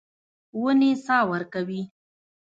ونې 0.61 0.91
سا 1.05 1.17
ورکوي. 1.31 1.81